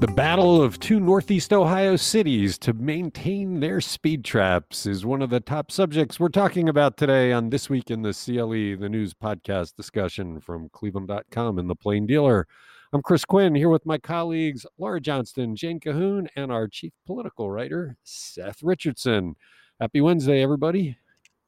[0.00, 5.30] The battle of two Northeast Ohio cities to maintain their speed traps is one of
[5.30, 9.12] the top subjects we're talking about today on This Week in the CLE, the news
[9.12, 12.46] podcast discussion from Cleveland.com and The Plain Dealer.
[12.92, 17.50] I'm Chris Quinn here with my colleagues Laura Johnston, Jane Cahoon, and our chief political
[17.50, 19.34] writer, Seth Richardson.
[19.80, 20.96] Happy Wednesday, everybody.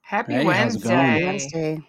[0.01, 0.97] Happy Hey, how's it going?
[0.97, 1.25] Wednesday.
[1.25, 1.83] Wednesday.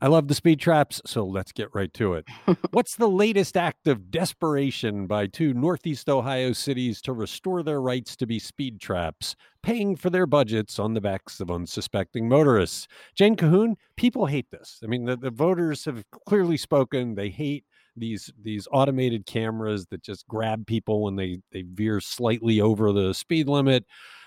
[0.00, 2.26] I love the speed traps, so let's get right to it.
[2.70, 8.16] What's the latest act of desperation by two Northeast Ohio cities to restore their rights
[8.16, 12.86] to be speed traps, paying for their budgets on the backs of unsuspecting motorists?
[13.14, 14.80] Jane Cahoon, people hate this.
[14.84, 17.14] I mean, the, the voters have clearly spoken.
[17.14, 17.64] They hate
[17.96, 23.14] these these automated cameras that just grab people when they they veer slightly over the
[23.14, 23.84] speed limit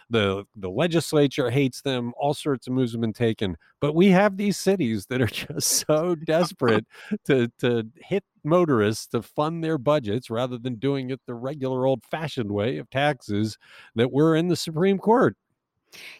[0.09, 4.38] the the legislature hates them all sorts of moves have been taken but we have
[4.38, 6.85] these cities that are just so desperate
[7.26, 12.04] to to hit motorists to fund their budgets rather than doing it the regular old
[12.09, 13.58] fashioned way of taxes
[13.95, 15.35] that we're in the supreme court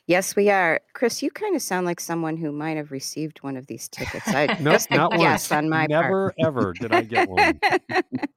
[0.08, 0.82] Yes, we are.
[0.94, 4.28] Chris, you kind of sound like someone who might have received one of these tickets.
[4.28, 5.52] I Nope, just not once.
[5.52, 7.60] on my never ever did i get one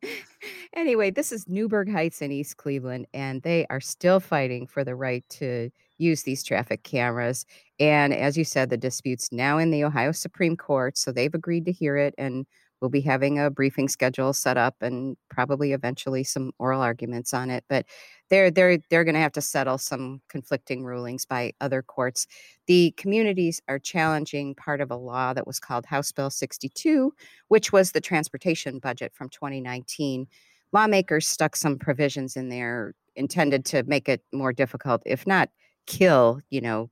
[0.75, 4.95] anyway, this is Newburgh Heights in East Cleveland, and they are still fighting for the
[4.95, 7.47] right to use these traffic cameras.
[7.79, 11.65] And as you said, the dispute's now in the Ohio Supreme Court, so they've agreed
[11.67, 12.47] to hear it, and
[12.83, 17.49] we'll be having a briefing schedule set up, and probably eventually some oral arguments on
[17.49, 17.65] it.
[17.69, 17.87] But
[18.29, 22.27] they're they're they're going to have to settle some conflicting rulings by other courts.
[22.67, 27.15] The communities are challenging part of a law that was called House Bill 62,
[27.49, 30.27] which was the transportation budget from 2019.
[30.73, 35.51] Lawmakers stuck some provisions in there intended to make it more difficult, if not
[35.87, 36.91] kill, you know,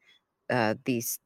[0.50, 1.18] uh, these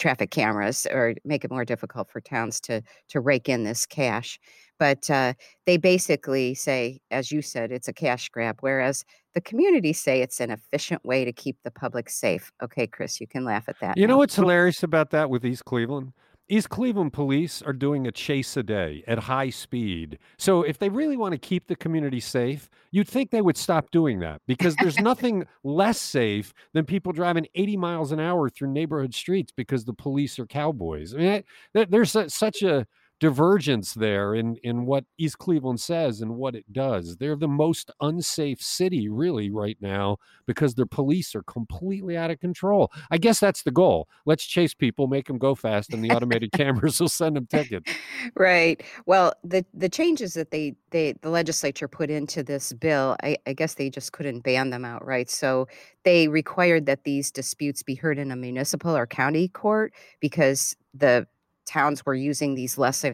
[0.00, 4.40] traffic cameras or make it more difficult for towns to to rake in this cash.
[4.78, 5.34] But uh,
[5.66, 10.40] they basically say, as you said, it's a cash grab, whereas the communities say it's
[10.40, 12.50] an efficient way to keep the public safe.
[12.62, 13.96] Okay, Chris, you can laugh at that.
[13.96, 16.12] You know what's hilarious about that with East Cleveland?
[16.50, 20.18] East Cleveland police are doing a chase a day at high speed.
[20.36, 23.92] So if they really want to keep the community safe, you'd think they would stop
[23.92, 28.72] doing that because there's nothing less safe than people driving 80 miles an hour through
[28.72, 31.14] neighborhood streets because the police are cowboys.
[31.14, 31.44] I mean,
[31.76, 32.84] I, there's su- such a
[33.20, 37.18] divergence there in in what East Cleveland says and what it does.
[37.18, 40.16] They're the most unsafe city really right now
[40.46, 42.90] because their police are completely out of control.
[43.10, 44.08] I guess that's the goal.
[44.24, 47.92] Let's chase people, make them go fast, and the automated cameras will send them tickets.
[48.34, 48.82] right.
[49.04, 53.52] Well, the the changes that they they the legislature put into this bill, I, I
[53.52, 55.28] guess they just couldn't ban them outright.
[55.28, 55.68] So
[56.04, 61.26] they required that these disputes be heard in a municipal or county court because the
[61.70, 63.04] towns were using these less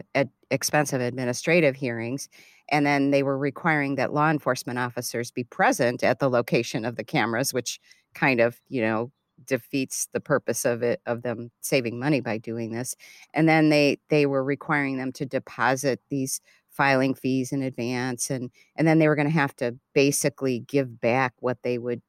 [0.49, 2.27] expensive administrative hearings.
[2.69, 6.95] And then they were requiring that law enforcement officers be present at the location of
[6.95, 7.79] the cameras, which
[8.13, 9.11] kind of, you know,
[9.45, 12.95] defeats the purpose of it of them saving money by doing this
[13.35, 16.41] and then they they were requiring them to deposit these
[16.71, 20.99] filing fees in advance and and then they were going to have to basically give
[20.99, 22.01] back what they would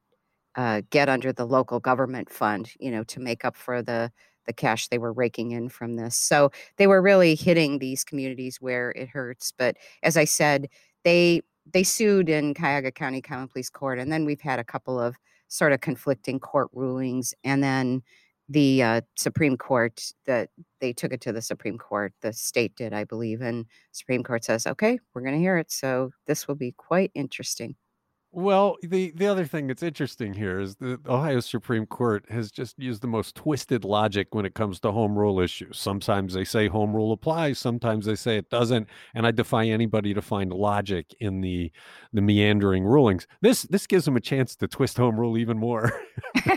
[0.55, 4.11] uh, get under the local government fund you know to make up for the
[4.49, 8.57] the cash they were raking in from this so they were really hitting these communities
[8.59, 10.67] where it hurts but as i said
[11.03, 11.39] they
[11.71, 15.15] they sued in cuyahoga county common pleas court and then we've had a couple of
[15.49, 18.01] sort of conflicting court rulings and then
[18.49, 20.49] the uh, supreme court that
[20.81, 22.13] they took it to the Supreme Court.
[22.21, 25.71] The state did, I believe, and Supreme Court says, "Okay, we're going to hear it."
[25.71, 27.75] So this will be quite interesting.
[28.31, 32.77] Well, the the other thing that's interesting here is the Ohio Supreme Court has just
[32.77, 35.79] used the most twisted logic when it comes to home rule issues.
[35.79, 40.13] Sometimes they say home rule applies, sometimes they say it doesn't, and I defy anybody
[40.13, 41.71] to find logic in the
[42.13, 43.25] the meandering rulings.
[43.41, 45.91] This this gives them a chance to twist home rule even more.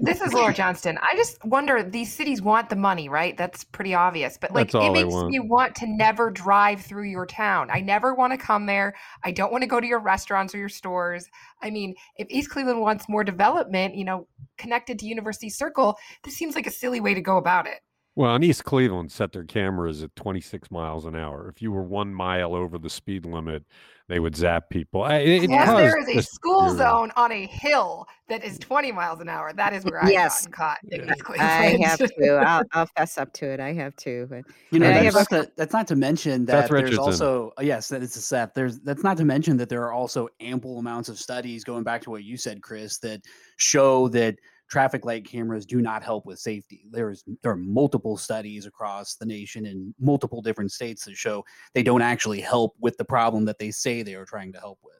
[0.00, 0.98] This is Laura Johnston.
[0.98, 3.36] I just wonder these cities want the money, right?
[3.36, 4.38] That's pretty obvious.
[4.38, 5.30] But like it makes want.
[5.30, 7.68] me want to never drive through your town.
[7.70, 8.94] I never want to come there.
[9.24, 11.26] I don't want to go to your restaurants or your stores.
[11.62, 14.26] I mean, if East Cleveland wants more development, you know,
[14.56, 17.80] connected to University Circle, this seems like a silly way to go about it.
[18.18, 21.48] Well, in East Cleveland, set their cameras at 26 miles an hour.
[21.48, 23.62] If you were one mile over the speed limit,
[24.08, 25.04] they would zap people.
[25.04, 26.78] I- It, it Yes, there caused is a a school fury.
[26.78, 29.52] zone on a hill that is 20 miles an hour.
[29.52, 30.48] That is where I've Yes.
[30.48, 31.12] gotten caught Yeah.
[31.14, 32.28] East I have to.
[32.44, 33.60] I'll, I'll fess up to it.
[33.60, 34.26] I have to.
[34.28, 36.98] But You know, And I that's have not, to, that's not to mention that there's
[36.98, 38.50] also uh, yes, that it's a Seth.
[38.52, 42.02] There's that's not to mention that there are also ample amounts of studies going back
[42.02, 43.20] to what you said, Chris, that
[43.58, 44.34] show that
[44.68, 46.86] traffic light cameras do not help with safety.
[46.90, 51.44] There's there are multiple studies across the nation in multiple different states that show
[51.74, 54.78] they don't actually help with the problem that they say they are trying to help
[54.82, 54.94] with.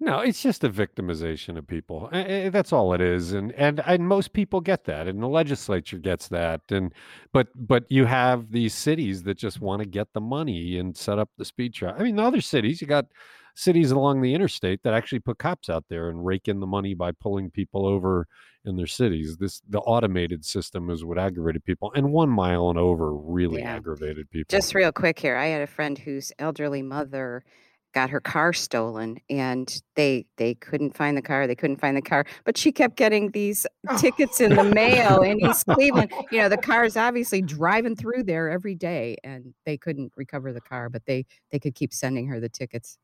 [0.00, 2.08] No, it's just a victimization of people.
[2.12, 5.28] Eh, eh, that's all it is, and and and most people get that, and the
[5.28, 6.92] legislature gets that, and
[7.32, 11.20] but but you have these cities that just want to get the money and set
[11.20, 11.94] up the speed trap.
[12.00, 13.06] I mean, the other cities, you got
[13.54, 16.94] cities along the interstate that actually put cops out there and rake in the money
[16.94, 18.26] by pulling people over
[18.64, 19.36] in their cities.
[19.36, 23.76] This the automated system is what aggravated people, and one mile and over really yeah.
[23.76, 24.48] aggravated people.
[24.50, 27.44] Just real quick here, I had a friend whose elderly mother
[27.92, 32.02] got her car stolen and they they couldn't find the car they couldn't find the
[32.02, 33.66] car but she kept getting these
[33.98, 38.22] tickets in the mail in east cleveland you know the car is obviously driving through
[38.22, 42.26] there every day and they couldn't recover the car but they they could keep sending
[42.26, 42.98] her the tickets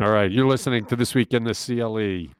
[0.00, 2.32] all right you're listening to this week in the cle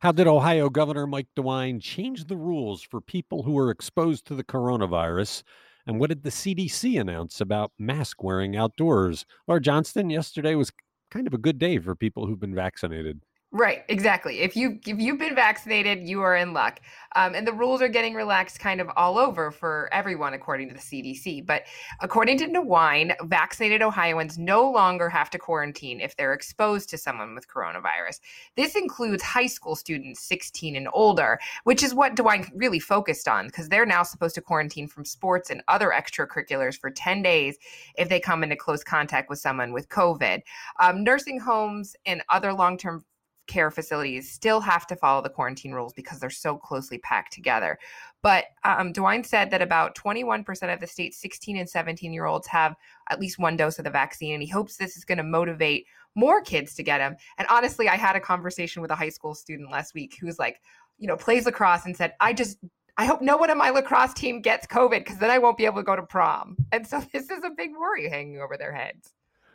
[0.00, 4.34] how did ohio governor mike dewine change the rules for people who were exposed to
[4.34, 5.42] the coronavirus
[5.86, 9.24] and what did the CDC announce about mask wearing outdoors?
[9.48, 10.70] Laura Johnston, yesterday was
[11.10, 13.22] kind of a good day for people who've been vaccinated.
[13.52, 14.42] Right, exactly.
[14.42, 16.80] If you if you've been vaccinated, you are in luck.
[17.16, 20.74] Um, and the rules are getting relaxed kind of all over for everyone, according to
[20.74, 21.44] the CDC.
[21.44, 21.64] But
[22.00, 27.34] according to DeWine, vaccinated Ohioans no longer have to quarantine if they're exposed to someone
[27.34, 28.20] with coronavirus.
[28.54, 33.46] This includes high school students 16 and older, which is what DeWine really focused on
[33.46, 37.58] because they're now supposed to quarantine from sports and other extracurriculars for 10 days
[37.98, 40.42] if they come into close contact with someone with COVID.
[40.78, 43.04] Um, nursing homes and other long term
[43.50, 47.78] care facilities still have to follow the quarantine rules because they're so closely packed together.
[48.22, 52.46] But um, DeWine said that about 21% of the state's 16 and 17 year olds
[52.46, 52.76] have
[53.10, 55.86] at least one dose of the vaccine, and he hopes this is going to motivate
[56.14, 57.16] more kids to get them.
[57.38, 60.38] And honestly, I had a conversation with a high school student last week who was
[60.38, 60.60] like,
[60.98, 62.58] you know, plays lacrosse and said, I just
[62.96, 65.64] I hope no one on my lacrosse team gets COVID because then I won't be
[65.64, 66.56] able to go to prom.
[66.70, 69.12] And so this is a big worry hanging over their heads.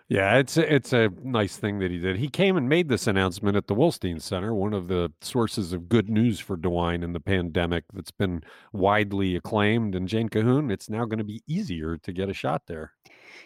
[0.08, 2.18] Yeah, it's a, it's a nice thing that he did.
[2.18, 5.90] He came and made this announcement at the Wolstein Center, one of the sources of
[5.90, 9.96] good news for DeWine in the pandemic that's been widely acclaimed.
[9.96, 12.92] And Jane Cahoon, it's now going to be easier to get a shot there.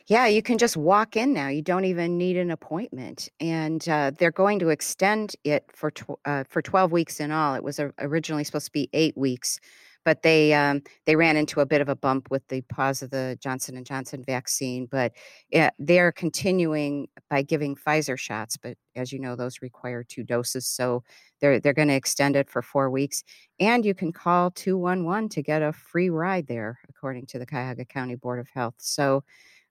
[0.07, 1.47] Yeah, you can just walk in now.
[1.47, 6.19] You don't even need an appointment, and uh, they're going to extend it for tw-
[6.25, 7.55] uh, for twelve weeks in all.
[7.55, 9.59] It was originally supposed to be eight weeks
[10.05, 13.11] but they um, they ran into a bit of a bump with the pause of
[13.11, 14.85] the Johnson and Johnson vaccine.
[14.85, 15.13] But
[15.49, 20.65] yeah, they're continuing by giving Pfizer shots, but as you know, those require two doses,
[20.67, 21.03] so
[21.41, 23.23] they're they're going to extend it for four weeks.
[23.59, 27.39] And you can call two one one to get a free ride there, according to
[27.39, 28.75] the Cuyahoga County Board of Health.
[28.77, 29.23] So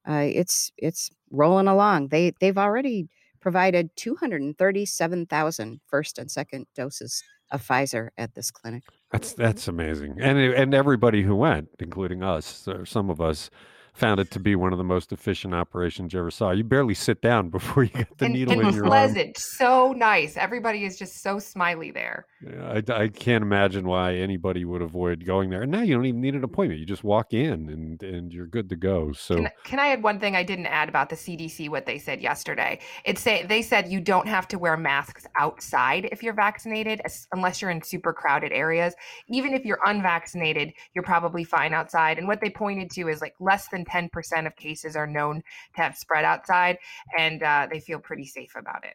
[0.09, 2.09] uh, it's it's rolling along.
[2.09, 3.09] They they've already
[3.41, 8.83] provided 237,000 first and second doses of Pfizer at this clinic.
[9.11, 13.51] That's that's amazing, and and everybody who went, including us, some of us,
[13.99, 16.53] found it to be one of the most efficient operations you ever saw.
[16.53, 19.35] You barely sit down before you get the and, needle and in your pleasant, arm.
[19.37, 20.37] so nice.
[20.37, 22.27] Everybody is just so smiley there.
[22.41, 25.63] Yeah, I, I can't imagine why anybody would avoid going there.
[25.63, 26.81] And now you don't even need an appointment.
[26.81, 29.13] You just walk in and and you're good to go.
[29.13, 31.69] So can, can I add one thing I didn't add about the CDC?
[31.69, 32.79] What they said yesterday?
[33.05, 37.01] It say they said you don't have to wear masks outside if you're vaccinated,
[37.33, 38.95] unless you're in super crowded areas.
[39.29, 42.19] Even if you're unvaccinated, you're probably fine outside.
[42.19, 45.43] And what they pointed to is like less than 10% of cases are known
[45.75, 46.79] to have spread outside,
[47.19, 48.95] and uh, they feel pretty safe about it.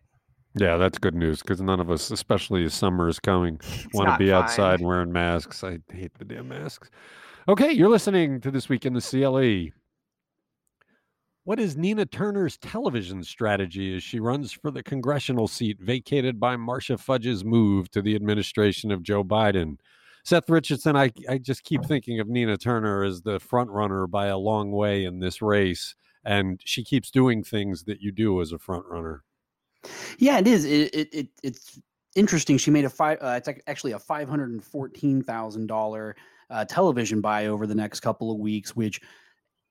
[0.55, 3.59] Yeah, that's good news because none of us, especially as summer is coming,
[3.93, 4.43] want to be fine.
[4.43, 5.63] outside wearing masks.
[5.63, 6.89] I hate the damn masks.
[7.47, 9.73] Okay, you're listening to This Week in the CLE.
[11.45, 16.55] What is Nina Turner's television strategy as she runs for the congressional seat vacated by
[16.55, 19.75] Marcia Fudge's move to the administration of Joe Biden?
[20.23, 24.27] Seth Richardson, I, I just keep thinking of Nina Turner as the front runner by
[24.27, 25.95] a long way in this race.
[26.23, 29.23] And she keeps doing things that you do as a front runner.
[30.17, 30.63] Yeah, it is.
[30.63, 31.79] It, it, it it's
[32.15, 32.57] interesting.
[32.57, 33.17] She made a five.
[33.21, 37.99] Uh, it's actually a five hundred and fourteen thousand uh, television buy over the next
[37.99, 39.01] couple of weeks, which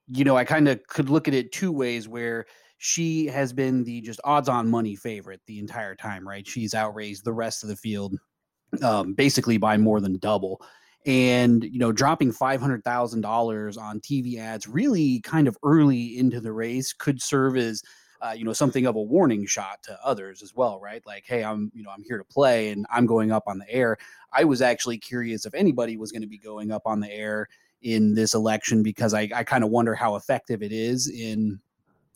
[0.09, 2.07] you know I kind of could look at it two ways.
[2.07, 2.45] Where
[2.77, 6.45] she has been the just odds-on money favorite the entire time, right?
[6.45, 8.15] She's outraised the rest of the field
[8.81, 10.61] um, basically by more than double.
[11.05, 16.17] And you know, dropping five hundred thousand dollars on TV ads really kind of early
[16.17, 17.83] into the race could serve as
[18.21, 21.05] uh, you know something of a warning shot to others as well, right?
[21.05, 23.69] Like, hey, I'm you know I'm here to play and I'm going up on the
[23.69, 23.97] air.
[24.31, 27.49] I was actually curious if anybody was going to be going up on the air
[27.81, 31.59] in this election because I, I kind of wonder how effective it is in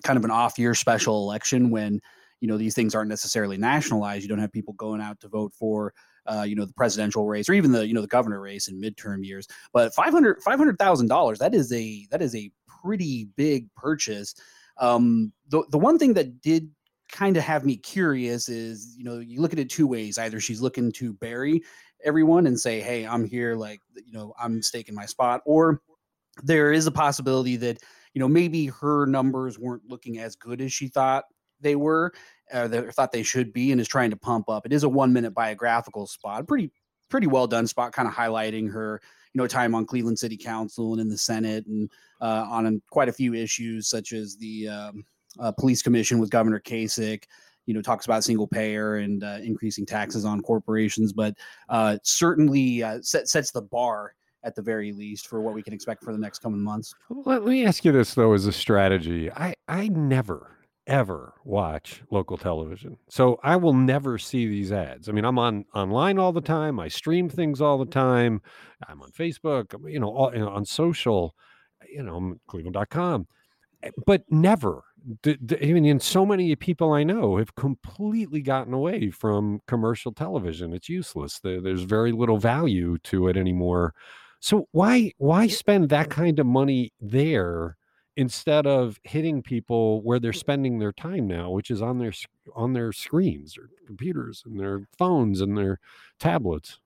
[0.04, 2.02] kind of an off year special election when
[2.40, 4.24] you know these things aren't necessarily nationalized.
[4.24, 5.94] You don't have people going out to vote for
[6.28, 8.80] uh, you know, the presidential race or even the, you know, the governor race in
[8.80, 9.48] midterm years.
[9.74, 14.36] But 500, $500,000, that is a, that is a pretty big purchase.
[14.78, 16.70] Um, the, the one thing that did
[17.12, 20.18] kind of have me curious is, you know, you look at it two ways.
[20.18, 21.62] Either she's looking to bury
[22.04, 25.82] everyone and say, "Hey, I'm here," like you know, I'm staking my spot, or
[26.44, 27.80] there is a possibility that
[28.14, 31.26] you know maybe her numbers weren't looking as good as she thought
[31.62, 32.14] they were,
[32.54, 34.66] or they thought they should be, and is trying to pump up.
[34.66, 36.72] It is a one minute biographical spot, pretty
[37.10, 39.02] pretty well done spot, kind of highlighting her
[39.34, 41.90] you know time on Cleveland City Council and in the Senate and
[42.22, 45.06] uh, on quite a few issues such as the um,
[45.40, 47.24] uh, police commission with Governor Kasich.
[47.66, 51.36] You know, talks about single payer and uh, increasing taxes on corporations, but
[51.68, 54.14] uh, certainly uh, set, sets the bar
[54.44, 56.96] at the very least for what we can expect for the next coming months.
[57.10, 60.57] Let me ask you this though, as a strategy, I I never
[60.88, 62.98] ever watch local television.
[63.10, 65.10] So I will never see these ads.
[65.10, 66.80] I mean, I'm on online all the time.
[66.80, 68.42] I stream things all the time.
[68.88, 71.36] I'm on Facebook, you know, all, you know on social,
[71.92, 73.28] you know, cleveland.com.
[73.84, 74.84] Eh, but never
[75.26, 80.74] I mean, and so many people I know have completely gotten away from commercial television.
[80.74, 81.40] It's useless.
[81.40, 83.94] There, there's very little value to it anymore.
[84.40, 87.78] So why why spend that kind of money there
[88.18, 92.12] instead of hitting people where they're spending their time now, which is on their
[92.56, 95.80] on their screens or computers and their phones and their
[96.20, 96.80] tablets?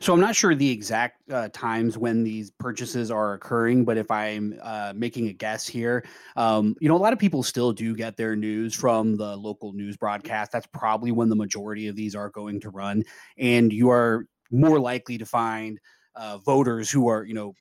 [0.00, 4.10] So I'm not sure the exact uh, times when these purchases are occurring, but if
[4.10, 6.04] I'm uh, making a guess here,
[6.34, 9.72] um, you know, a lot of people still do get their news from the local
[9.72, 10.50] news broadcast.
[10.50, 13.04] That's probably when the majority of these are going to run,
[13.36, 15.78] and you are more likely to find
[16.18, 17.54] uh, voters who are, you know,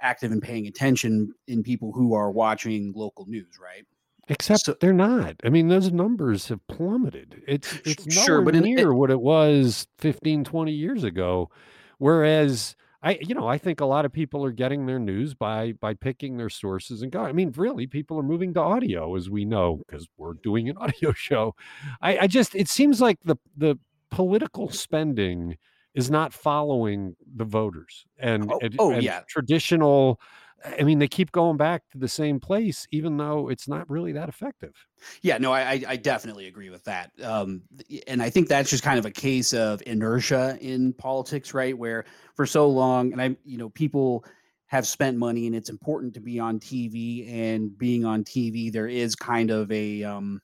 [0.00, 3.84] active and paying attention in people who are watching local news, right?
[4.28, 5.36] Except so, they're not.
[5.44, 7.42] I mean, those numbers have plummeted.
[7.46, 11.50] It's it's nowhere sure, but near it, what it was 15, 20 years ago.
[11.98, 15.72] Whereas I, you know, I think a lot of people are getting their news by
[15.72, 17.26] by picking their sources and going.
[17.26, 20.76] I mean, really, people are moving to audio, as we know, because we're doing an
[20.80, 21.54] audio show.
[22.00, 23.76] I, I just it seems like the the
[24.10, 25.58] political spending
[25.94, 30.20] is not following the voters and, oh, and, oh and yeah traditional
[30.64, 34.12] I mean, they keep going back to the same place, even though it's not really
[34.12, 34.74] that effective.
[35.22, 37.10] Yeah, no, I, I definitely agree with that.
[37.22, 37.62] Um,
[38.06, 41.76] and I think that's just kind of a case of inertia in politics, right?
[41.76, 44.24] Where for so long, and I, you know, people
[44.66, 48.88] have spent money and it's important to be on TV and being on TV, there
[48.88, 50.40] is kind of a, um,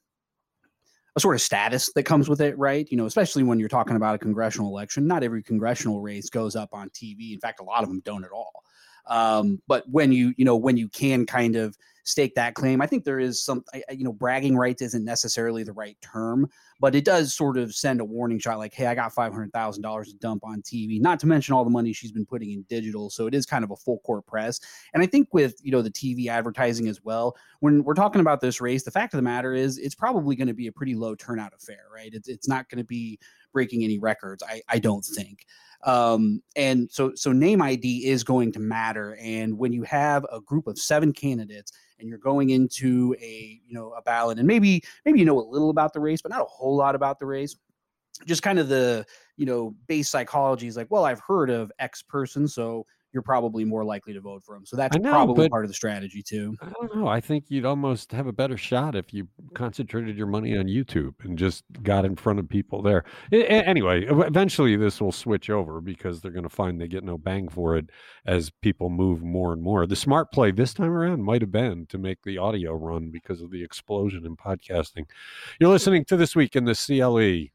[1.19, 2.87] a sort of status that comes with it, right?
[2.91, 6.55] You know, especially when you're talking about a congressional election, not every congressional race goes
[6.55, 7.33] up on TV.
[7.33, 8.63] In fact, a lot of them don't at all.
[9.09, 11.77] Um, but when you, you know, when you can kind of
[12.09, 15.73] stake that claim, I think there is some, you know, bragging rights isn't necessarily the
[15.73, 16.49] right term,
[16.81, 20.15] but it does sort of send a warning shot like, hey, I got $500,000 to
[20.15, 23.11] dump on TV, not to mention all the money she's been putting in digital.
[23.11, 24.59] So it is kind of a full court press.
[24.95, 28.41] And I think with, you know, the TV advertising as well, when we're talking about
[28.41, 30.95] this race, the fact of the matter is it's probably going to be a pretty
[30.95, 32.11] low turnout affair, right?
[32.15, 33.19] It's, it's not going to be
[33.53, 35.45] breaking any records, I, I don't think.
[35.85, 39.17] Um, and so so name ID is going to matter.
[39.21, 43.75] And when you have a group of seven candidates and you're going into a you
[43.75, 46.43] know a ballot, and maybe maybe you know a little about the race, but not
[46.43, 47.57] a whole lot about the race.
[48.27, 52.03] Just kind of the you know base psychology is like, well, I've heard of X
[52.03, 54.67] person, so you're probably more likely to vote for him.
[54.67, 56.57] So that's know, probably part of the strategy too.
[56.61, 57.09] I don't know.
[57.09, 61.15] I think you'd almost have a better shot if you concentrated your money on YouTube
[61.25, 63.05] and just got in front of people there.
[63.33, 67.49] Anyway, eventually this will switch over because they're going to find they get no bang
[67.49, 67.91] for it
[68.27, 69.87] as people move more and more.
[69.87, 73.41] The smart play this time around might have been to make the audio run because
[73.41, 75.07] of the explosion in podcasting.
[75.59, 77.49] You're listening to This Week in the CLE.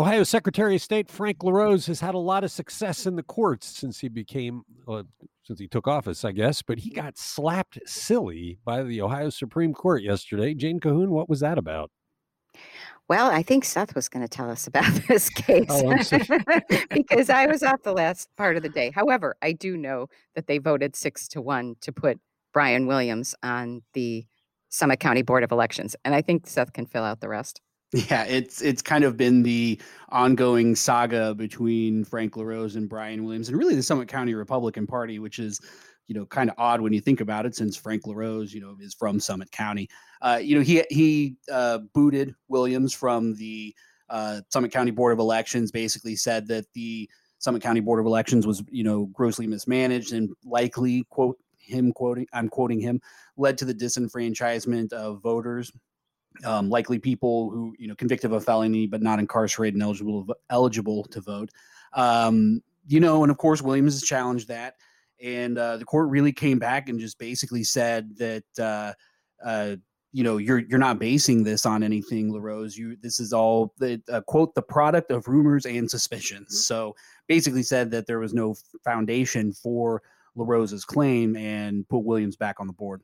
[0.00, 3.66] Ohio Secretary of State Frank LaRose has had a lot of success in the courts
[3.66, 5.02] since he became, uh,
[5.42, 9.74] since he took office, I guess, but he got slapped silly by the Ohio Supreme
[9.74, 10.54] Court yesterday.
[10.54, 11.90] Jane Cahoon, what was that about?
[13.08, 15.94] Well, I think Seth was going to tell us about this case oh,
[16.90, 18.90] because I was off the last part of the day.
[18.94, 22.18] However, I do know that they voted six to one to put
[22.54, 24.24] Brian Williams on the
[24.70, 25.94] Summit County Board of Elections.
[26.06, 27.60] And I think Seth can fill out the rest.
[27.92, 29.80] Yeah, it's it's kind of been the
[30.10, 35.18] ongoing saga between Frank LaRose and Brian Williams, and really the Summit County Republican Party,
[35.18, 35.60] which is,
[36.06, 38.76] you know, kind of odd when you think about it, since Frank LaRose, you know,
[38.80, 39.88] is from Summit County.
[40.22, 43.74] Uh, you know, he he uh, booted Williams from the
[44.08, 45.72] uh, Summit County Board of Elections.
[45.72, 50.30] Basically, said that the Summit County Board of Elections was, you know, grossly mismanaged and
[50.44, 53.00] likely quote him quoting I'm quoting him
[53.36, 55.72] led to the disenfranchisement of voters
[56.44, 60.26] um, likely people who you know convicted of a felony but not incarcerated and eligible
[60.50, 61.50] eligible to vote.
[61.92, 64.76] Um, you know, and of course Williams has challenged that,
[65.22, 68.92] and uh, the court really came back and just basically said that uh,
[69.44, 69.76] uh,
[70.12, 74.00] you know you're you're not basing this on anything larose you this is all the
[74.10, 76.56] uh, quote the product of rumors and suspicions Mm-hmm.
[76.56, 76.96] so
[77.28, 80.02] basically said that there was no foundation for
[80.34, 83.02] larose's claim and put williams back on the board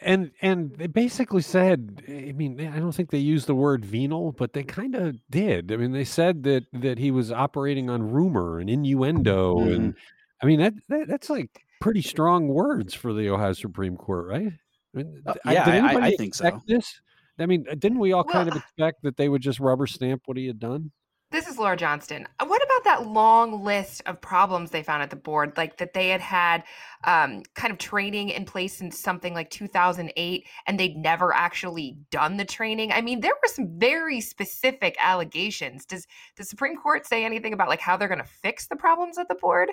[0.00, 4.32] and and they basically said i mean i don't think they used the word venal
[4.32, 8.10] but they kind of did i mean they said that that he was operating on
[8.10, 9.74] rumor and innuendo Mhm.
[9.74, 9.94] and
[10.42, 14.52] i mean that, that that's like pretty strong words for the ohio supreme court right
[14.94, 16.60] I mean, Uh, I- yeah, did I- I- I think so.
[16.66, 17.00] this
[17.38, 20.36] i mean didn't we all kind of expect that they would just rubber stamp what
[20.38, 20.90] he had done
[21.32, 22.28] This is Laura Johnston.
[22.40, 25.54] Uh, What about that long list of problems they found at the board?
[25.56, 26.62] Like that they had had
[27.04, 32.36] um, kind of training in place since something like 2008 and they'd never actually done
[32.36, 32.92] the training.
[32.92, 35.86] I mean, there were some very specific allegations.
[35.86, 39.16] Does the Supreme Court say anything about like how they're going to fix the problems
[39.16, 39.70] at the board?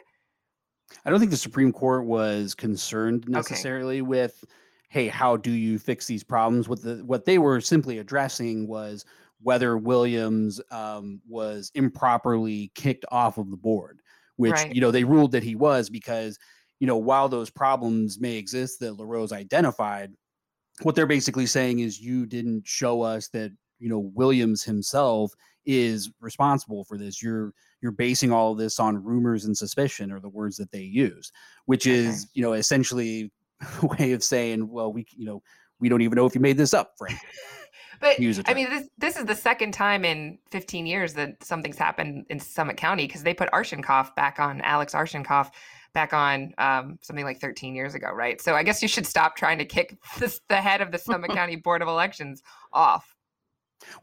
[1.04, 4.46] I don't think the Supreme Court was concerned necessarily with,
[4.88, 6.70] hey, how do you fix these problems?
[6.70, 9.04] What the what they were simply addressing was
[9.42, 14.02] whether Williams um, was improperly kicked off of the board,
[14.36, 14.74] which Right.
[14.74, 16.38] you know they ruled that he was because
[16.80, 20.12] you know while those problems may exist that LaRose identified,
[20.84, 25.32] what they're basically saying is you didn't show us that you know Williams himself
[25.66, 27.22] is responsible for this.
[27.22, 30.82] You're you're basing all of this on rumors and suspicion are the words that they
[30.82, 31.32] use,
[31.66, 31.96] which Okay.
[31.96, 33.32] is you know essentially
[33.82, 35.42] a way of saying, well, we you know
[35.80, 37.30] we don't even know if you made this up, frankly.
[38.00, 41.44] But Use a I mean, this this is the second time in 15 years that
[41.44, 45.52] something's happened in Summit County because they put Arshinkoff back on Alex Arshinkoff
[45.94, 48.40] back on um, something like 13 years ago, right?
[48.42, 51.32] So I guess you should stop trying to kick this, the head of the Summit
[51.34, 53.16] County Board of Elections off.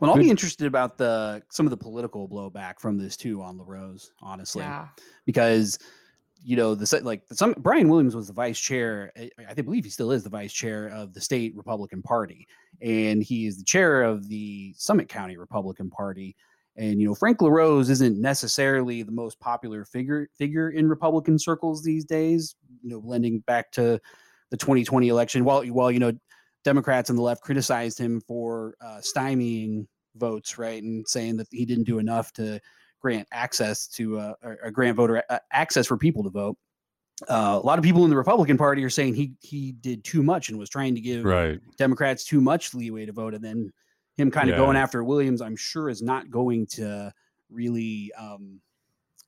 [0.01, 3.59] Well, I'll be interested about the some of the political blowback from this too on
[3.59, 4.63] LaRose, honestly.
[4.63, 4.89] Yeah.
[5.27, 5.79] because
[6.47, 9.11] you know the like some Brian Williams was the vice chair.
[9.17, 12.47] I, I believe he still is the vice chair of the state Republican Party,
[12.81, 16.37] and he is the chair of the Summit County Republican Party.
[16.77, 21.83] And you know Frank LaRose isn't necessarily the most popular figure figure in Republican circles
[21.83, 22.55] these days.
[22.85, 24.01] You know, lending back to
[24.51, 26.13] the 2020 election, while while you know
[26.63, 31.65] Democrats on the left criticized him for uh, stymieing votes, right, and saying that he
[31.65, 32.61] didn't do enough to
[33.01, 36.57] grant access to uh, or grant voter access for people to vote.
[37.29, 40.23] Uh, a lot of people in the Republican Party are saying he he did too
[40.23, 43.73] much and was trying to give right Democrats too much leeway to vote, and then
[44.17, 47.13] him kind of going after Williams, I'm sure, is not going to
[47.51, 48.61] really, um,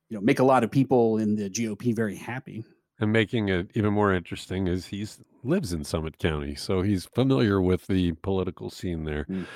[0.08, 2.64] you know, make a lot of people in the GOP very happy.
[3.00, 5.06] And making it even more interesting is he
[5.44, 9.24] lives in Summit County, so he's familiar with the political scene there.
[9.24, 9.46] Mm.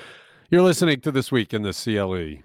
[0.49, 2.43] You're listening to this week in the CLE.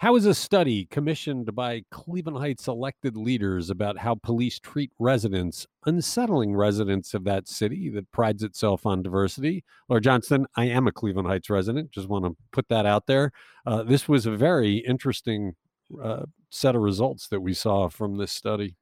[0.00, 5.66] How is a study commissioned by Cleveland Heights elected leaders about how police treat residents
[5.86, 9.64] unsettling residents of that city that prides itself on diversity?
[9.88, 11.90] Laura Johnston, I am a Cleveland Heights resident.
[11.90, 13.32] Just want to put that out there.
[13.66, 15.56] Uh, this was a very interesting
[16.00, 18.76] uh, set of results that we saw from this study.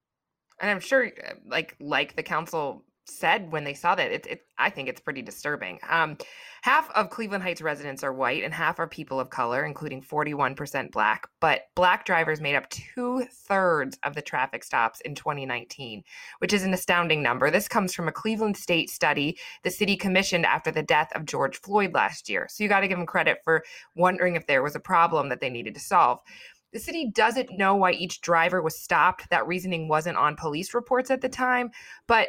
[0.61, 4.41] And I'm sure, uh, like like the council said when they saw that, it, it
[4.59, 5.79] I think it's pretty disturbing.
[5.89, 6.17] Um,
[6.63, 10.91] half of Cleveland Heights residents are white, and half are people of color, including 41%
[10.91, 11.29] black.
[11.41, 16.03] But black drivers made up two thirds of the traffic stops in 2019,
[16.39, 17.51] which is an astounding number.
[17.51, 21.59] This comes from a Cleveland State study the city commissioned after the death of George
[21.61, 22.47] Floyd last year.
[22.51, 23.65] So you got to give them credit for
[23.95, 26.21] wondering if there was a problem that they needed to solve.
[26.73, 29.31] The city doesn't know why each driver was stopped.
[29.31, 31.71] That reasoning wasn't on police reports at the time,
[32.07, 32.29] but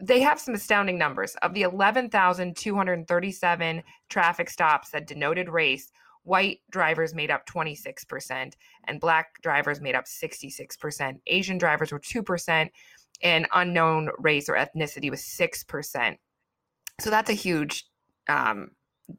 [0.00, 1.36] they have some astounding numbers.
[1.42, 5.92] Of the 11,237 traffic stops that denoted race,
[6.24, 8.54] white drivers made up 26%,
[8.84, 11.20] and black drivers made up 66%.
[11.26, 12.70] Asian drivers were 2%,
[13.22, 16.16] and unknown race or ethnicity was 6%.
[17.00, 17.86] So that's a huge
[18.28, 18.70] um,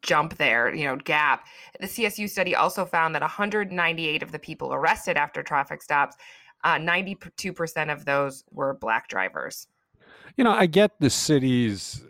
[0.01, 1.45] jump there, you know, gap.
[1.79, 6.15] The CSU study also found that 198 of the people arrested after traffic stops,
[6.63, 9.67] uh, 92% of those were black drivers.
[10.37, 12.03] You know, I get the city's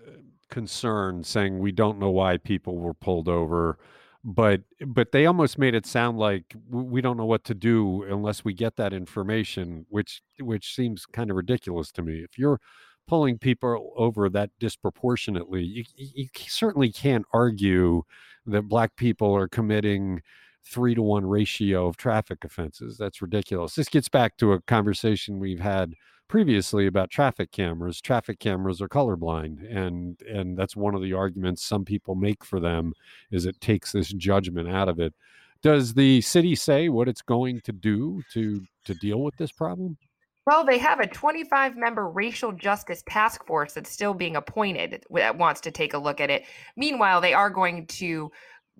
[0.50, 3.78] concern saying we don't know why people were pulled over,
[4.24, 8.44] but but they almost made it sound like we don't know what to do unless
[8.46, 12.20] we get that information, which which seems kind of ridiculous to me.
[12.24, 12.60] If you're
[13.08, 18.04] pulling people over that disproportionately, you, you you certainly can't argue
[18.48, 20.22] that black people are committing
[20.66, 22.98] three to one ratio of traffic offenses.
[22.98, 23.76] That's ridiculous.
[23.76, 25.94] This gets back to a conversation we've had
[26.28, 28.02] previously about traffic cameras.
[28.02, 32.60] Traffic cameras are colorblind, and and that's one of the arguments some people make for
[32.60, 32.94] them
[33.32, 35.14] is it takes this judgment out of it.
[35.62, 39.98] Does the city say what it's going to do to to deal with this problem?
[40.46, 45.38] Well, they have a 25 member racial justice task force that's still being appointed that
[45.40, 46.44] wants to take a look at it.
[46.78, 48.32] Meanwhile, they are going to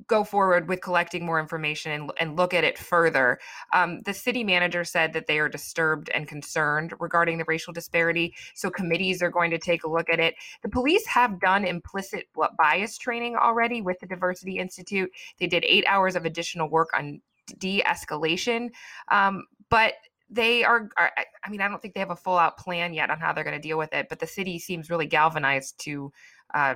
[0.08, 3.40] go forward with collecting more information and, and look at it further.
[3.74, 8.34] Um, the city manager said that they are disturbed and concerned regarding the racial disparity.
[8.56, 10.36] So committees are going to take a look at it.
[10.64, 12.28] The police have done implicit
[12.58, 15.10] bias training already with the Diversity Institute.
[15.40, 17.22] They did eight hours of additional work on
[17.58, 18.70] de escalation.
[19.10, 19.94] Um, but
[20.28, 21.12] they are, are,
[21.44, 23.44] i mean i don't think they have a full out plan yet on how they're
[23.44, 26.12] going to deal with it but the city seems really galvanized to
[26.56, 26.74] uh,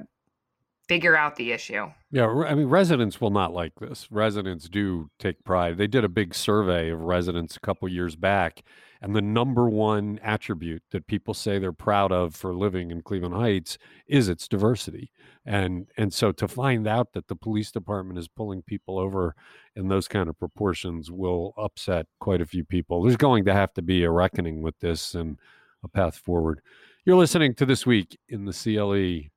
[0.89, 1.85] figure out the issue.
[2.11, 4.07] Yeah, I mean, residents will not like this.
[4.09, 5.77] Residents do take pride.
[5.77, 8.63] They did a big survey of residents a couple years back,
[8.99, 13.35] and the number one attribute that people say they're proud of for living in Cleveland
[13.35, 15.11] Heights is its diversity.
[15.45, 19.35] And and so to find out that the police department is pulling people over
[19.75, 23.03] in those kind of proportions will upset quite a few people.
[23.03, 25.37] There's going to have to be a reckoning with this and
[25.83, 26.61] a path forward.
[27.05, 29.29] You're listening to this week in the CLE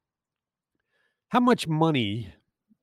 [1.33, 2.29] how much money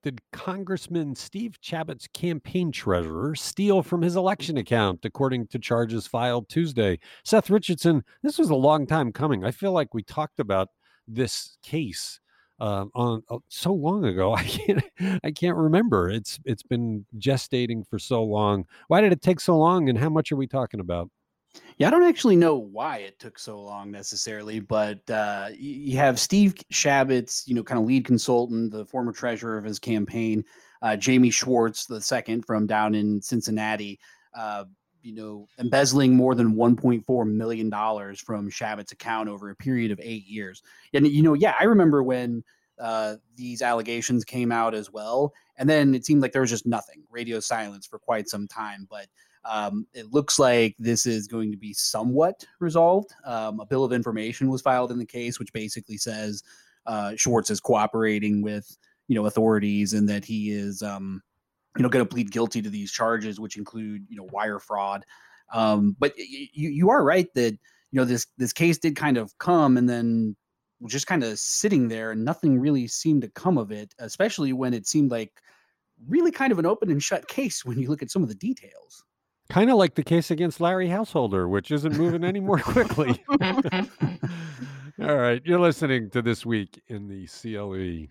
[0.01, 6.49] did Congressman Steve Chabot's campaign treasurer steal from his election account, according to charges filed
[6.49, 6.97] Tuesday?
[7.23, 9.45] Seth Richardson, this was a long time coming.
[9.45, 10.69] I feel like we talked about
[11.07, 12.19] this case
[12.59, 14.33] uh, on uh, so long ago.
[14.35, 14.83] I can't,
[15.23, 16.09] I can't remember.
[16.09, 18.65] It's it's been gestating for so long.
[18.88, 19.89] Why did it take so long?
[19.89, 21.12] And how much are we talking about?
[21.78, 26.19] Yeah, I don't actually know why it took so long necessarily, but uh, you have
[26.19, 30.43] Steve Chabot's, you know, kind of lead consultant, the former treasurer of his campaign,
[30.82, 34.00] uh, Jamie Schwartz, the second from down in Cincinnati,
[34.38, 34.65] uh,
[35.02, 40.00] you know, embezzling more than 1.4 million dollars from Chabot's account over a period of
[40.04, 40.62] eight years.
[40.93, 42.43] And you know, yeah, I remember when
[42.78, 46.65] uh, these allegations came out as well, and then it seemed like there was just
[46.65, 49.08] nothing, radio silence for quite some time, but.
[49.45, 53.12] Um, it looks like this is going to be somewhat resolved.
[53.25, 56.43] Um, a bill of information was filed in the case, which basically says
[56.86, 61.21] uh, Schwartz is cooperating with you know authorities and that he is um,
[61.78, 65.06] you know going to plead guilty to these charges, which include you know wire fraud.
[65.54, 67.60] Um, but y- you you are right that you
[67.99, 70.36] know this this case did kind of come and then
[70.88, 74.73] just kind of sitting there and nothing really seemed to come of it, especially when
[74.73, 75.41] it seemed like
[76.08, 78.36] really kind of an open and shut case when you look at some of the
[78.36, 79.04] details.
[79.49, 83.23] Kind of like the case against Larry Householder, which isn't moving any more quickly.
[85.01, 85.41] All right.
[85.43, 88.07] You're listening to This Week in the CLE.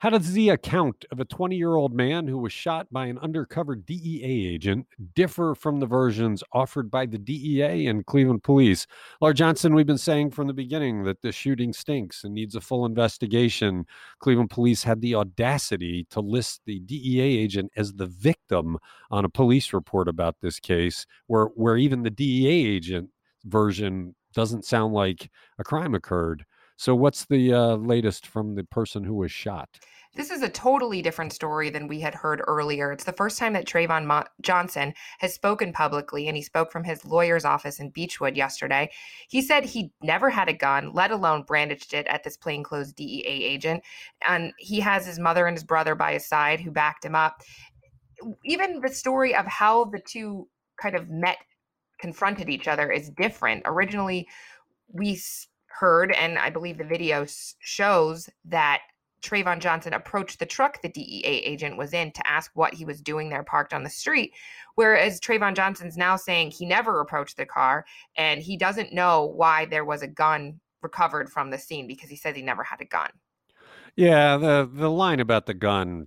[0.00, 3.16] How does the account of a 20 year old man who was shot by an
[3.16, 8.86] undercover DEA agent differ from the versions offered by the DEA and Cleveland police?
[9.22, 12.60] Laura Johnston, we've been saying from the beginning that the shooting stinks and needs a
[12.60, 13.86] full investigation.
[14.18, 18.76] Cleveland police had the audacity to list the DEA agent as the victim
[19.10, 23.08] on a police report about this case, where, where even the DEA agent
[23.46, 26.44] version doesn't sound like a crime occurred.
[26.76, 29.78] So, what's the uh, latest from the person who was shot?
[30.14, 32.90] This is a totally different story than we had heard earlier.
[32.90, 36.84] It's the first time that Trayvon Mo- Johnson has spoken publicly, and he spoke from
[36.84, 38.90] his lawyer's office in Beechwood yesterday.
[39.28, 43.26] He said he never had a gun, let alone brandished it at this plainclothes DEA
[43.26, 43.82] agent.
[44.26, 47.42] And he has his mother and his brother by his side who backed him up.
[48.44, 50.48] Even the story of how the two
[50.80, 51.38] kind of met,
[52.00, 53.62] confronted each other is different.
[53.66, 54.26] Originally,
[54.92, 55.20] we
[55.78, 57.26] heard, and I believe the video
[57.58, 58.82] shows that
[59.22, 63.00] Trayvon Johnson approached the truck the DEA agent was in to ask what he was
[63.00, 64.32] doing there parked on the street.
[64.74, 67.84] Whereas Trayvon Johnson's now saying he never approached the car
[68.16, 72.16] and he doesn't know why there was a gun recovered from the scene because he
[72.16, 73.10] says he never had a gun.
[73.96, 76.06] Yeah, the the line about the gun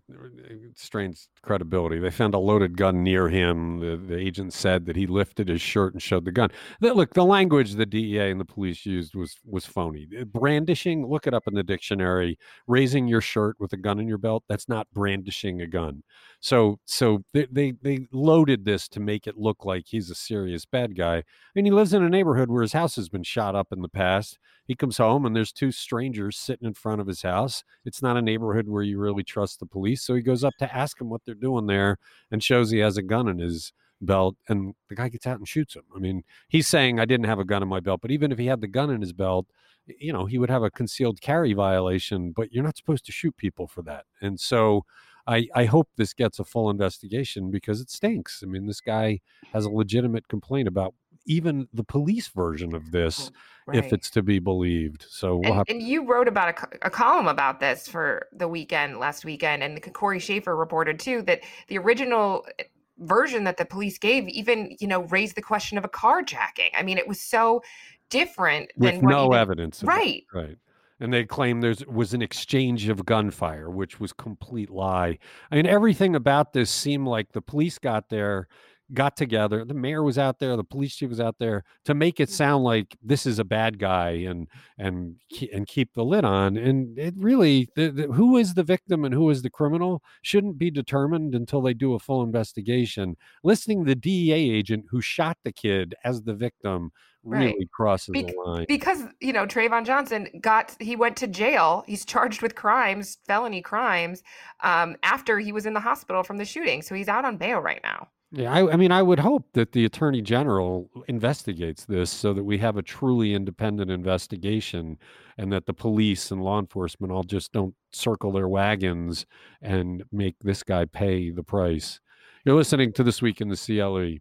[0.75, 1.97] strains credibility.
[1.97, 3.79] They found a loaded gun near him.
[3.79, 6.51] The, the agent said that he lifted his shirt and showed the gun.
[6.81, 10.07] The, look, the language the DEA and the police used was was phony.
[10.19, 12.37] Uh, brandishing, look it up in the dictionary.
[12.67, 16.03] Raising your shirt with a gun in your belt, that's not brandishing a gun.
[16.41, 20.63] So so they they, they loaded this to make it look like he's a serious
[20.65, 21.23] bad guy.
[21.55, 23.89] And he lives in a neighborhood where his house has been shot up in the
[23.89, 24.37] past
[24.69, 27.63] he comes home and there's two strangers sitting in front of his house.
[27.85, 30.03] It's not a neighborhood where you really trust the police.
[30.03, 31.97] So he goes up to ask him what they're doing there
[32.29, 35.47] and shows he has a gun in his belt and the guy gets out and
[35.47, 35.85] shoots him.
[35.95, 38.37] I mean, he's saying I didn't have a gun in my belt, but even if
[38.37, 39.47] he had the gun in his belt,
[39.87, 43.35] you know, he would have a concealed carry violation, but you're not supposed to shoot
[43.37, 44.05] people for that.
[44.21, 44.85] And so
[45.25, 48.43] I, I hope this gets a full investigation because it stinks.
[48.43, 50.93] I mean, this guy has a legitimate complaint about
[51.29, 53.31] even the police version of this,
[53.67, 53.77] right.
[53.77, 55.05] if it's to be believed.
[55.07, 58.47] So we'll and, have- and, you wrote about a, a, column about this for the
[58.47, 62.63] weekend last weekend, and Cory Shaffer reported too that the original eh,
[62.97, 66.71] version that the police gave even, you know, raised the question of a carjacking.
[66.75, 67.61] I mean, it was so
[68.09, 69.83] different with than what no even- evidence.
[69.83, 69.85] it.
[69.85, 70.25] Right.
[70.33, 70.57] Right.
[71.01, 75.17] And they claim there was an exchange of gunfire, which was complete lie.
[75.49, 78.49] I mean, everything about this seemed like the police got there,
[78.93, 79.63] got together.
[79.65, 82.63] The mayor was out there, the police chief was out there to make it sound
[82.63, 84.47] like this is a bad guy and
[84.77, 85.15] and
[85.53, 86.57] and keep the lid on.
[86.57, 90.57] And it really, the, the, who is the victim and who is the criminal shouldn't
[90.57, 93.15] be determined until they do a full investigation.
[93.43, 97.47] Listening to the DEA agent who shot the kid as the victim Right.
[97.47, 98.65] really crosses Bec- the line.
[98.69, 101.83] because you know Trayvon Johnson got he went to jail.
[101.85, 104.23] He's charged with crimes, felony crimes,
[104.63, 106.81] um, after he was in the hospital from the shooting.
[106.81, 108.07] So he's out on bail right now.
[108.31, 112.43] Yeah, I, I mean, I would hope that the attorney general investigates this so that
[112.43, 114.99] we have a truly independent investigation
[115.39, 119.25] and that the police and law enforcement all just don't circle their wagons
[119.63, 121.99] and make this guy pay the price.
[122.45, 124.19] You're listening to This Week in the CLE.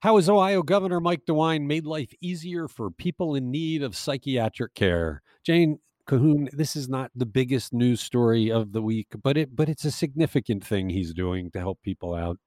[0.00, 4.74] How has Ohio Governor Mike DeWine made life easier for people in need of psychiatric
[4.74, 5.22] care?
[5.44, 9.68] Jane Cahoon, this is not the biggest news story of the week, but it but
[9.68, 12.38] it's a significant thing he's doing to help people out.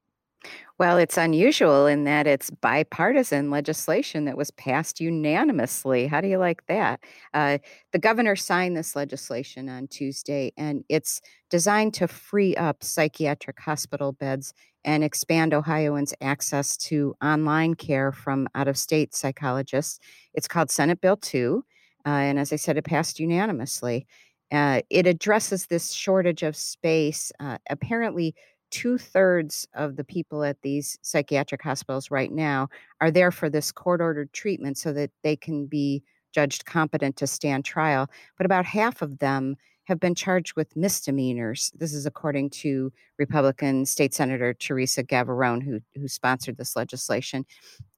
[0.78, 6.08] Well, it's unusual in that it's bipartisan legislation that was passed unanimously.
[6.08, 7.02] How do you like that?
[7.34, 7.58] Uh,
[7.92, 14.14] the governor signed this legislation on Tuesday, and it's designed to free up psychiatric hospital
[14.14, 14.54] beds
[14.86, 20.00] and expand Ohioans' access to online care from out of state psychologists.
[20.34, 21.66] It's called Senate Bill 2.
[22.06, 24.08] Uh, and as I said, it passed unanimously.
[24.52, 27.32] Uh, it addresses this shortage of space.
[27.40, 28.34] Uh, apparently,
[28.72, 32.68] two thirds of the people at these psychiatric hospitals right now
[33.02, 36.04] are there for this court ordered treatment so that they can be
[36.34, 38.08] judged competent to stand trial.
[38.38, 41.72] But about half of them have been charged with misdemeanors.
[41.76, 47.44] This is according to Republican State Senator Theresa Gavarone, who, who sponsored this legislation.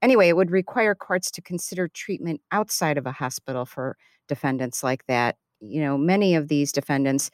[0.02, 3.98] Anyway, it would require courts to consider treatment outside of a hospital for
[4.30, 5.36] defendants like that.
[5.60, 7.30] You know, many of these defendants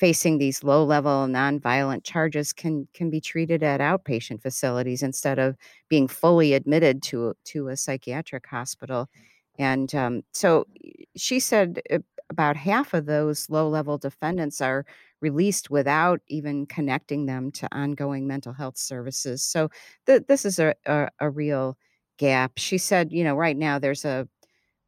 [0.00, 5.56] facing these low level nonviolent charges can can be treated at outpatient facilities instead of
[5.90, 9.08] being fully admitted to to a psychiatric hospital.
[9.58, 10.66] And um, so
[11.16, 11.98] she said uh,
[12.30, 14.86] about half of those low level defendants are
[15.20, 19.42] released without even connecting them to ongoing mental health services.
[19.42, 19.68] So
[20.06, 21.76] th- this is a, a, a real
[22.18, 22.52] gap.
[22.56, 24.28] She said you know right now there's a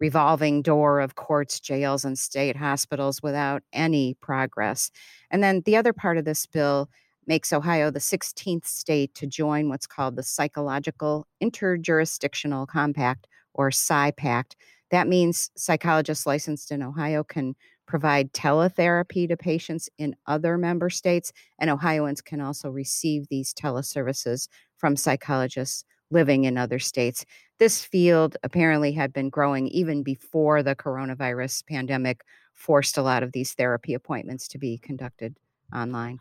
[0.02, 4.90] revolving door of courts, jails, and state hospitals without any progress.
[5.30, 6.90] And then the other part of this bill
[7.28, 14.56] makes Ohio the 16th state to join what's called the Psychological Interjurisdictional Compact, or PsyPact.
[14.90, 17.54] That means psychologists licensed in Ohio can
[17.86, 24.48] provide teletherapy to patients in other member states, and Ohioans can also receive these teleservices
[24.78, 27.24] from psychologists living in other states.
[27.62, 33.30] This field apparently had been growing even before the coronavirus pandemic forced a lot of
[33.30, 35.36] these therapy appointments to be conducted
[35.72, 36.18] online.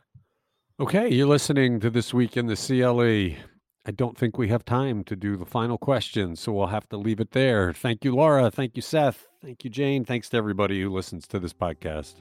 [0.80, 3.42] Okay, you're listening to This Week in the CLE.
[3.88, 6.98] I don't think we have time to do the final question, so we'll have to
[6.98, 7.74] leave it there.
[7.74, 8.52] Thank you, Laura.
[8.52, 9.28] Thank you, Seth.
[9.42, 10.06] Thank you, Jane.
[10.06, 12.18] Thanks to everybody who listens to this podcast.